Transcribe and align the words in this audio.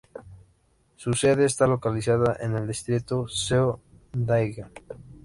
Su 0.95 1.13
sede 1.13 1.45
esta 1.45 1.67
localizada 1.67 2.35
en 2.39 2.55
el 2.55 2.67
distrito 2.67 3.27
Seo, 3.27 3.79
Daejeon. 4.11 4.71